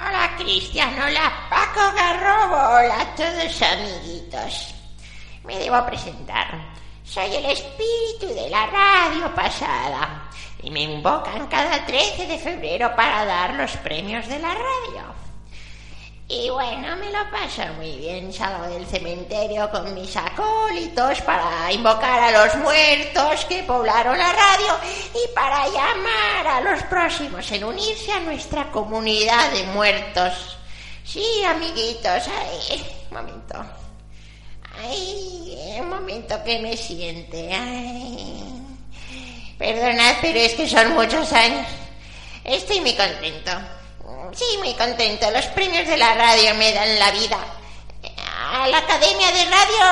[0.00, 4.72] Hola Cristian, hola Paco Garrobo, hola a todos amiguitos.
[5.42, 6.56] Me debo presentar.
[7.02, 10.30] Soy el espíritu de la radio pasada
[10.62, 15.27] y me invocan cada 13 de febrero para dar los premios de la radio.
[16.30, 18.30] Y bueno, me lo paso muy bien.
[18.30, 24.78] Salgo del cementerio con mis acólitos para invocar a los muertos que poblaron la radio
[25.14, 30.58] y para llamar a los próximos en unirse a nuestra comunidad de muertos.
[31.02, 33.64] Sí, amiguitos, ay, un momento.
[34.82, 37.54] Ay, un momento que me siente.
[37.54, 38.44] Ay.
[39.56, 41.66] Perdonad, pero es que son muchos años.
[42.44, 43.77] Estoy muy contento.
[44.32, 45.30] Sí, muy contento.
[45.30, 47.38] Los premios de la radio me dan la vida.
[48.50, 49.84] A la Academia de Radio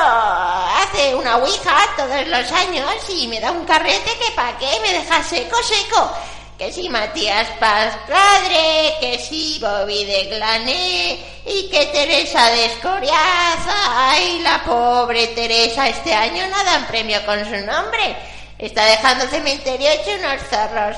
[0.80, 4.92] hace una ouija todos los años y me da un carrete que pa' qué me
[4.92, 6.10] deja seco, seco.
[6.56, 14.10] Que si Matías Paz padre, que si Bobby de Glané y que Teresa de Escoriaza.
[14.10, 18.16] Ay, la pobre Teresa, este año no dan premio con su nombre.
[18.58, 20.96] Está dejando cementerio hecho unos zorros.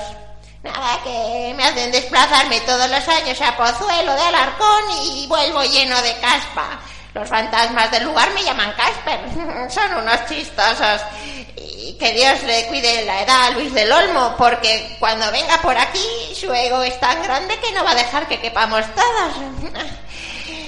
[0.63, 6.01] Nada, que me hacen desplazarme todos los años a Pozuelo de Alarcón y vuelvo lleno
[6.01, 6.79] de caspa.
[7.13, 9.19] Los fantasmas del lugar me llaman Casper.
[9.71, 11.01] Son unos chistosos.
[11.55, 15.77] Y que Dios le cuide la edad a Luis del Olmo, porque cuando venga por
[15.77, 19.73] aquí su ego es tan grande que no va a dejar que quepamos todos.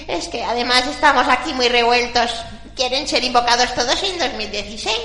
[0.08, 2.31] Es que además estamos aquí muy revueltos.
[2.76, 4.98] Quieren ser invocados todos en 2016.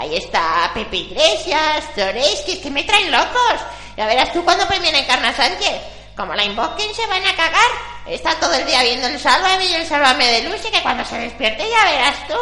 [0.00, 3.60] Ahí está Pepe Iglesias, Torres, que es que me traen locos.
[3.98, 5.78] Ya verás tú cuando premien a Encarna Sánchez.
[6.16, 7.70] Como la invoquen se van a cagar.
[8.06, 11.04] Está todo el día viendo el Sálvame y el Sálvame de Luz y que cuando
[11.04, 12.38] se despierte ya verás tú.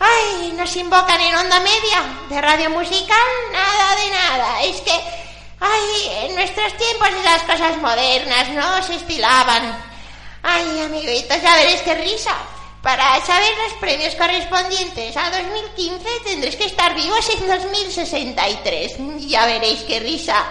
[0.00, 4.62] Ay, nos invocan en onda media de radio musical, nada de nada.
[4.62, 5.00] Es que,
[5.60, 9.80] ay, en nuestros tiempos esas cosas modernas no se estilaban.
[10.42, 12.34] Ay, amiguitos, ya veréis qué risa.
[12.82, 18.92] Para saber los premios correspondientes a 2015 tendréis que estar vivos en 2063.
[19.28, 20.46] Ya veréis qué risa.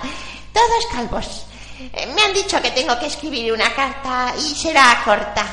[0.54, 1.46] Todos calvos.
[1.94, 5.46] Eh, me han dicho que tengo que escribir una carta y será corta.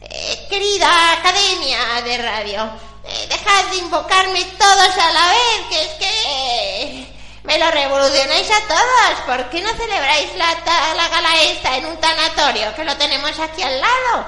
[0.00, 2.70] Eh, querida Academia de Radio,
[3.04, 7.06] eh, dejad de invocarme todos a la vez, que es que
[7.42, 9.20] me lo revolucionáis a todos.
[9.26, 13.62] ¿Por qué no celebráis la, la gala esta en un tanatorio que lo tenemos aquí
[13.62, 14.26] al lado?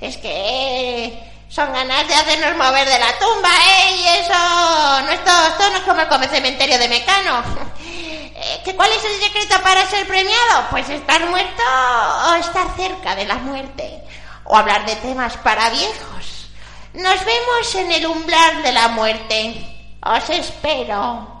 [0.00, 1.11] Es que
[1.54, 3.96] son ganas de hacernos mover de la tumba, ¿eh?
[3.96, 5.30] Y eso, no, esto,
[5.76, 7.42] esto como el cementerio de Mecano.
[8.44, 10.66] Eh, ¿Que ¿Cuál es el secreto para ser premiado?
[10.68, 11.62] Pues estar muerto
[12.26, 14.02] o estar cerca de la muerte.
[14.42, 16.48] O hablar de temas para viejos.
[16.92, 19.64] Nos vemos en el umbral de la muerte.
[20.04, 21.31] Os espero.